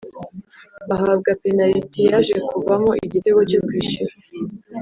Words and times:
bahabwa 0.89 1.29
penaliti, 1.43 1.99
yaje 2.09 2.35
kuvamo 2.49 2.91
igitego 3.05 3.39
cyo 3.49 3.59
kwishyura 3.65 4.13